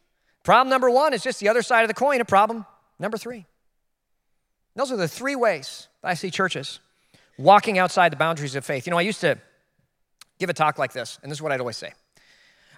[0.43, 2.65] Problem number one is just the other side of the coin, A problem
[2.99, 3.45] number three.
[4.79, 6.79] Those are the three ways I see churches
[7.37, 8.87] walking outside the boundaries of faith.
[8.87, 9.37] You know, I used to
[10.39, 11.91] give a talk like this, and this is what I'd always say.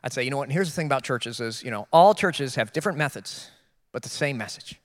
[0.03, 2.15] I'd say, you know what, and here's the thing about churches is, you know, all
[2.15, 3.51] churches have different methods,
[3.91, 4.81] but the same message.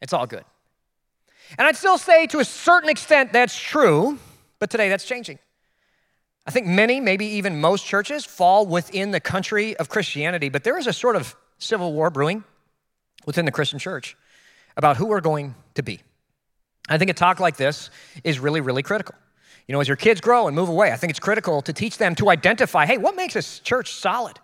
[0.00, 0.44] It's all good.
[1.58, 4.18] And I'd still say to a certain extent that's true,
[4.58, 5.38] but today that's changing.
[6.46, 10.78] I think many, maybe even most churches fall within the country of Christianity, but there
[10.78, 12.44] is a sort of civil war brewing
[13.26, 14.16] within the Christian church
[14.74, 16.00] about who we're going to be.
[16.88, 17.90] I think a talk like this
[18.24, 19.14] is really, really critical.
[19.66, 21.98] You know, as your kids grow and move away, I think it's critical to teach
[21.98, 24.38] them to identify hey, what makes a church solid?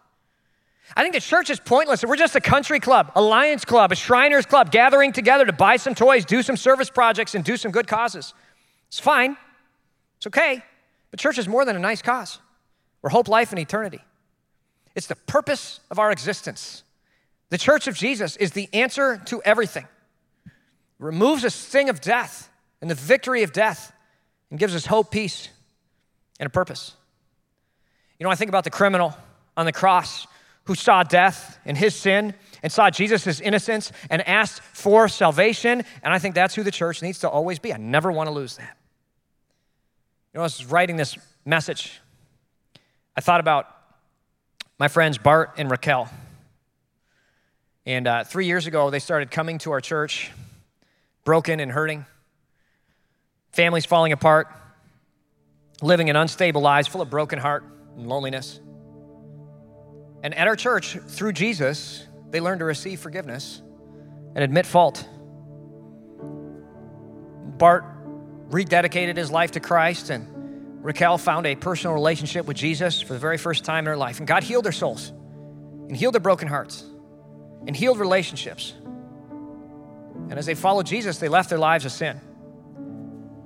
[0.96, 2.02] I think the church is pointless.
[2.02, 5.52] If we're just a country club, a Lions club, a Shriners club, gathering together to
[5.52, 8.34] buy some toys, do some service projects, and do some good causes.
[8.88, 9.36] It's fine,
[10.18, 10.62] it's okay.
[11.10, 12.40] But church is more than a nice cause.
[13.00, 14.00] We're hope, life, and eternity.
[14.94, 16.82] It's the purpose of our existence.
[17.48, 19.86] The church of Jesus is the answer to everything
[21.02, 22.48] removes the sting of death
[22.80, 23.92] and the victory of death
[24.50, 25.48] and gives us hope, peace,
[26.38, 26.94] and a purpose.
[28.18, 29.16] You know, I think about the criminal
[29.56, 30.26] on the cross
[30.64, 35.84] who saw death and his sin and saw Jesus' innocence and asked for salvation.
[36.02, 37.74] And I think that's who the church needs to always be.
[37.74, 38.76] I never want to lose that.
[40.32, 42.00] You know, I was writing this message,
[43.16, 43.68] I thought about
[44.78, 46.08] my friends Bart and Raquel.
[47.84, 50.30] And uh, three years ago, they started coming to our church
[51.24, 52.04] broken and hurting,
[53.52, 54.48] families falling apart,
[55.80, 57.64] living an unstable lives full of broken heart
[57.96, 58.60] and loneliness.
[60.22, 63.60] And at our church, through Jesus, they learn to receive forgiveness
[64.34, 65.06] and admit fault.
[67.58, 67.84] Bart
[68.50, 73.18] rededicated his life to Christ, and Raquel found a personal relationship with Jesus for the
[73.18, 74.18] very first time in her life.
[74.18, 75.10] And God healed their souls,
[75.88, 76.84] and healed their broken hearts,
[77.66, 78.74] and healed relationships.
[80.30, 82.20] And as they followed Jesus, they left their lives of sin.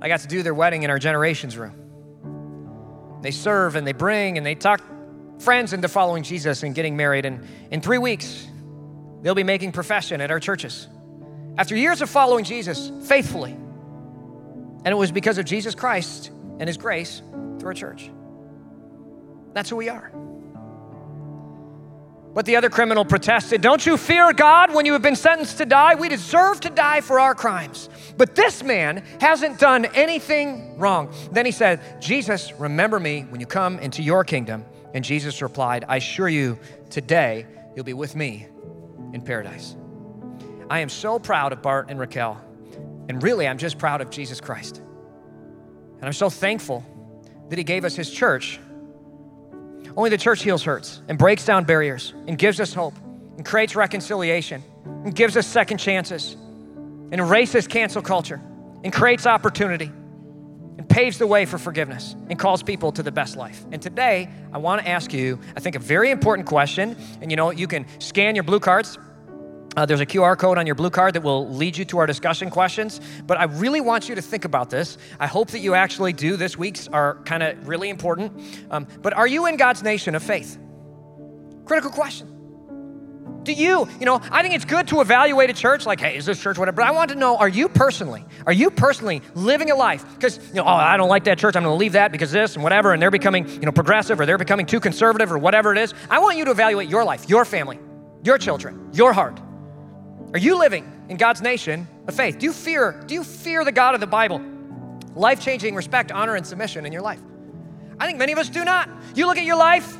[0.00, 3.18] I got to do their wedding in our generations room.
[3.22, 4.82] They serve and they bring and they talk
[5.38, 7.24] friends into following Jesus and getting married.
[7.24, 8.46] And in three weeks,
[9.22, 10.86] they'll be making profession at our churches.
[11.58, 16.76] After years of following Jesus faithfully, and it was because of Jesus Christ and His
[16.76, 17.22] grace
[17.58, 18.10] through our church.
[19.52, 20.12] That's who we are.
[22.36, 25.64] But the other criminal protested, Don't you fear God when you have been sentenced to
[25.64, 25.94] die?
[25.94, 27.88] We deserve to die for our crimes.
[28.18, 31.10] But this man hasn't done anything wrong.
[31.32, 34.66] Then he said, Jesus, remember me when you come into your kingdom.
[34.92, 36.58] And Jesus replied, I assure you,
[36.90, 38.46] today you'll be with me
[39.14, 39.74] in paradise.
[40.68, 42.38] I am so proud of Bart and Raquel.
[43.08, 44.76] And really, I'm just proud of Jesus Christ.
[44.76, 46.84] And I'm so thankful
[47.48, 48.60] that he gave us his church
[49.96, 52.94] only the church heals hurts and breaks down barriers and gives us hope
[53.36, 56.34] and creates reconciliation and gives us second chances
[57.10, 58.40] and erases cancel culture
[58.84, 59.90] and creates opportunity
[60.78, 63.64] and paves the way for forgiveness and calls people to the best life.
[63.72, 66.96] And today, I want to ask you, I think, a very important question.
[67.22, 68.98] And you know, you can scan your blue cards
[69.76, 72.06] uh, there's a QR code on your blue card that will lead you to our
[72.06, 73.00] discussion questions.
[73.26, 74.96] But I really want you to think about this.
[75.20, 76.36] I hope that you actually do.
[76.36, 78.32] This week's are kind of really important.
[78.70, 80.58] Um, but are you in God's nation of faith?
[81.66, 82.32] Critical question.
[83.42, 86.26] Do you, you know, I think it's good to evaluate a church like, hey, is
[86.26, 86.76] this church whatever?
[86.76, 90.04] But I want to know, are you personally, are you personally living a life?
[90.14, 91.54] Because, you know, oh, I don't like that church.
[91.54, 94.18] I'm going to leave that because this and whatever, and they're becoming, you know, progressive
[94.18, 95.94] or they're becoming too conservative or whatever it is.
[96.10, 97.78] I want you to evaluate your life, your family,
[98.24, 99.40] your children, your heart.
[100.36, 102.38] Are you living in God's nation of faith?
[102.38, 104.38] Do you fear, do you fear the God of the Bible?
[105.14, 107.22] Life-changing respect, honor, and submission in your life.
[107.98, 108.86] I think many of us do not.
[109.14, 109.96] You look at your life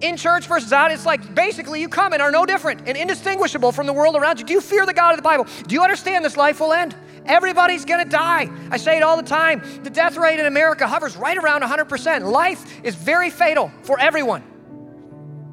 [0.00, 3.72] in church versus out, it's like basically you come and are no different and indistinguishable
[3.72, 4.46] from the world around you.
[4.46, 5.44] Do you fear the God of the Bible?
[5.66, 6.94] Do you understand this life will end?
[7.26, 8.48] Everybody's gonna die.
[8.70, 9.60] I say it all the time.
[9.82, 12.30] The death rate in America hovers right around 100%.
[12.30, 14.44] Life is very fatal for everyone.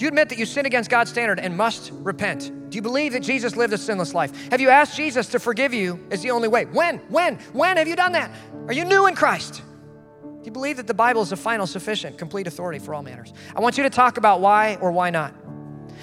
[0.02, 2.72] Do you admit that you sin against God's standard and must repent?
[2.72, 4.50] Do you believe that Jesus lived a sinless life?
[4.50, 6.66] Have you asked Jesus to forgive you as the only way?
[6.66, 6.98] When?
[7.10, 7.36] When?
[7.54, 8.32] When have you done that?
[8.66, 9.62] Are you new in Christ?
[10.24, 13.32] Do you believe that the Bible is the final, sufficient, complete authority for all matters?
[13.56, 15.36] I want you to talk about why or why not.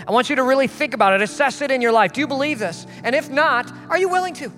[0.07, 2.13] I want you to really think about it, assess it in your life.
[2.13, 2.87] Do you believe this?
[3.03, 4.53] And if not, are you willing to?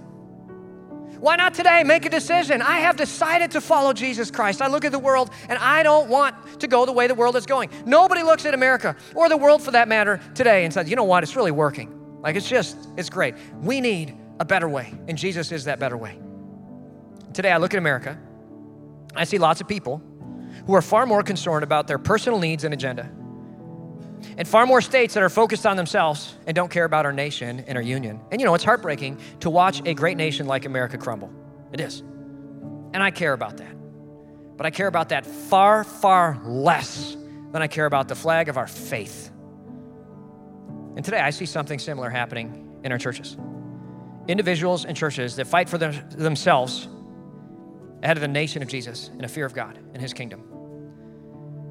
[1.20, 2.62] Why not today make a decision?
[2.62, 4.62] I have decided to follow Jesus Christ.
[4.62, 7.36] I look at the world and I don't want to go the way the world
[7.36, 7.68] is going.
[7.84, 11.04] Nobody looks at America or the world for that matter today and says, you know
[11.04, 12.20] what, it's really working.
[12.22, 13.34] Like it's just, it's great.
[13.60, 16.18] We need a better way, and Jesus is that better way.
[17.34, 18.18] Today, I look at America,
[19.14, 20.02] I see lots of people
[20.66, 23.10] who are far more concerned about their personal needs and agenda,
[24.36, 27.64] and far more states that are focused on themselves and don't care about our nation
[27.66, 28.20] and our union.
[28.30, 31.30] And you know, it's heartbreaking to watch a great nation like America crumble.
[31.72, 32.00] It is.
[32.92, 33.74] And I care about that.
[34.56, 37.16] But I care about that far, far less
[37.52, 39.30] than I care about the flag of our faith.
[40.96, 43.36] And today I see something similar happening in our churches.
[44.28, 46.88] Individuals and churches that fight for them, themselves
[48.02, 50.44] ahead of the nation of Jesus in a fear of God and His kingdom.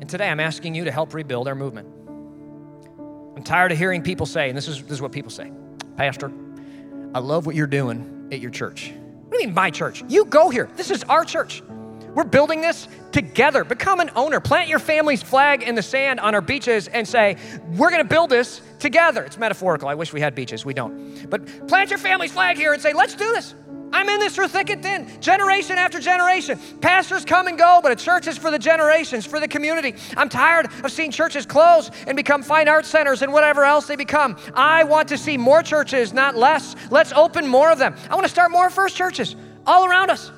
[0.01, 1.87] And today I'm asking you to help rebuild our movement.
[3.39, 5.49] I'm tired of hearing people say, and this is, this is what people say
[5.95, 6.29] Pastor,
[7.15, 8.91] I love what you're doing at your church.
[8.91, 10.03] What do you mean, my church?
[10.09, 10.69] You go here.
[10.75, 11.63] This is our church.
[12.13, 13.63] We're building this together.
[13.63, 14.41] Become an owner.
[14.41, 17.37] Plant your family's flag in the sand on our beaches and say,
[17.77, 19.23] We're going to build this together.
[19.23, 19.87] It's metaphorical.
[19.87, 20.65] I wish we had beaches.
[20.65, 21.29] We don't.
[21.29, 23.55] But plant your family's flag here and say, Let's do this.
[23.91, 26.59] I'm in this through thick and thin, generation after generation.
[26.81, 29.95] Pastors come and go, but a church is for the generations, for the community.
[30.15, 33.95] I'm tired of seeing churches close and become fine arts centers and whatever else they
[33.95, 34.37] become.
[34.53, 36.75] I want to see more churches, not less.
[36.91, 37.95] Let's open more of them.
[38.09, 40.31] I want to start more first churches all around us.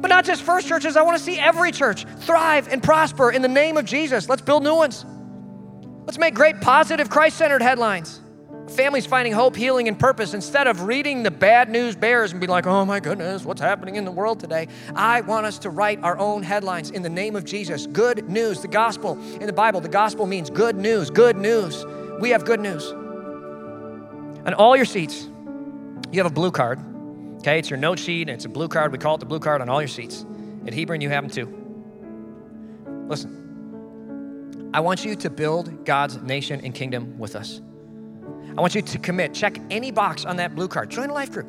[0.00, 3.42] But not just first churches, I want to see every church thrive and prosper in
[3.42, 4.28] the name of Jesus.
[4.28, 5.04] Let's build new ones.
[6.06, 8.21] Let's make great, positive, Christ centered headlines.
[8.68, 12.46] Families finding hope, healing, and purpose instead of reading the bad news bears and be
[12.46, 14.68] like, oh my goodness, what's happening in the world today?
[14.94, 17.86] I want us to write our own headlines in the name of Jesus.
[17.86, 18.62] Good news.
[18.62, 21.84] The gospel in the Bible, the gospel means good news, good news.
[22.20, 22.90] We have good news.
[24.46, 25.28] On all your seats,
[26.10, 26.78] you have a blue card
[27.42, 28.92] Okay, it's your note sheet, and it's a blue card.
[28.92, 30.24] We call it the blue card on all your seats.
[30.64, 31.48] At Hebron, you have them too.
[33.08, 37.60] Listen, I want you to build God's nation and kingdom with us.
[38.56, 39.32] I want you to commit.
[39.34, 40.90] Check any box on that blue card.
[40.90, 41.46] Join a life group.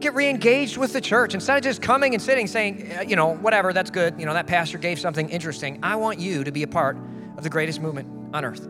[0.00, 1.32] Get re engaged with the church.
[1.32, 4.18] Instead of just coming and sitting saying, uh, you know, whatever, that's good.
[4.18, 5.78] You know, that pastor gave something interesting.
[5.82, 6.96] I want you to be a part
[7.36, 8.68] of the greatest movement on earth.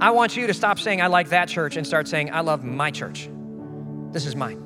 [0.00, 2.64] I want you to stop saying, I like that church and start saying, I love
[2.64, 3.28] my church.
[4.12, 4.62] This is mine.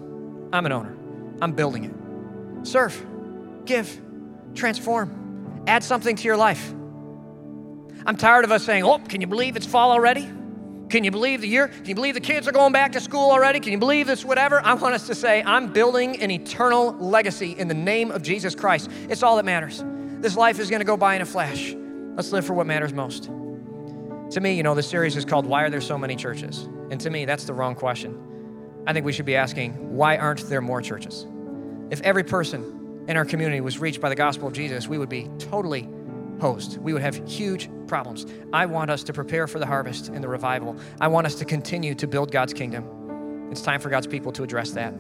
[0.53, 0.97] I'm an owner.
[1.41, 2.67] I'm building it.
[2.67, 3.05] Serve,
[3.65, 4.01] give,
[4.55, 6.73] transform, add something to your life.
[8.07, 10.29] I'm tired of us saying, Oh, can you believe it's fall already?
[10.93, 11.69] Can you believe the year?
[11.69, 13.61] Can you believe the kids are going back to school already?
[13.61, 14.61] Can you believe this, whatever?
[14.61, 18.55] I want us to say, I'm building an eternal legacy in the name of Jesus
[18.55, 18.91] Christ.
[19.09, 19.83] It's all that matters.
[20.21, 21.75] This life is going to go by in a flash.
[22.15, 23.25] Let's live for what matters most.
[23.25, 26.69] To me, you know, the series is called Why Are There So Many Churches?
[26.91, 28.83] And to me, that's the wrong question.
[28.87, 31.27] I think we should be asking, why aren't there more churches?
[31.89, 35.09] If every person in our community was reached by the gospel of Jesus, we would
[35.09, 35.89] be totally
[36.43, 36.77] hosed.
[36.79, 38.27] We would have huge problems.
[38.53, 40.77] I want us to prepare for the harvest and the revival.
[41.01, 43.49] I want us to continue to build God's kingdom.
[43.53, 44.93] It's time for God's people to address that.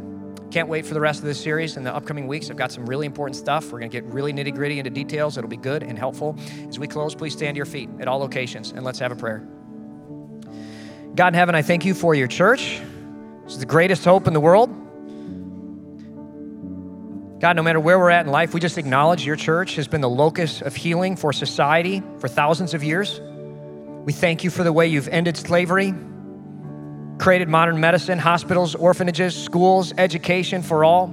[0.52, 2.48] Can't wait for the rest of this series in the upcoming weeks.
[2.48, 3.72] I've got some really important stuff.
[3.72, 5.36] We're going to get really nitty gritty into details.
[5.36, 6.36] It'll be good and helpful.
[6.68, 9.16] As we close, please stand to your feet at all locations and let's have a
[9.16, 9.44] prayer.
[11.16, 12.80] God in heaven, I thank you for your church.
[13.46, 14.81] It's the greatest hope in the world.
[17.42, 20.00] God, no matter where we're at in life, we just acknowledge your church has been
[20.00, 23.20] the locus of healing for society for thousands of years.
[24.04, 25.92] We thank you for the way you've ended slavery,
[27.18, 31.08] created modern medicine, hospitals, orphanages, schools, education for all.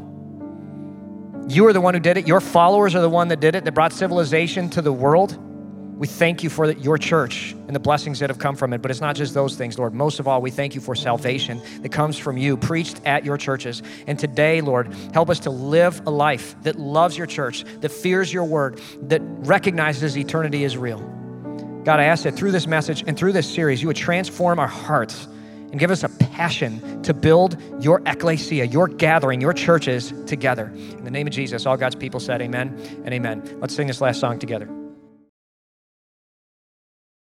[1.48, 2.28] You are the one who did it.
[2.28, 5.36] Your followers are the one that did it, that brought civilization to the world.
[6.00, 8.82] We thank you for your church and the blessings that have come from it.
[8.82, 9.94] But it's not just those things, Lord.
[9.94, 13.38] Most of all, we thank you for salvation that comes from you, preached at your
[13.38, 13.84] churches.
[14.08, 18.32] And today, Lord, help us to live a life that loves your church, that fears
[18.32, 21.00] your word, that recognizes eternity is real.
[21.84, 24.68] God, I ask that through this message and through this series, you would transform our
[24.68, 25.28] hearts
[25.72, 30.68] and give us a passion to build your ecclesia, your gathering, your churches together.
[30.74, 33.58] In the name of Jesus, all God's people said amen and amen.
[33.60, 34.79] Let's sing this last song together.